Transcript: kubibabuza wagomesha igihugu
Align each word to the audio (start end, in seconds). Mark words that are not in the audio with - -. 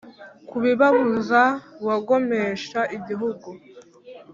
kubibabuza 0.49 1.41
wagomesha 1.87 2.79
igihugu 2.97 3.49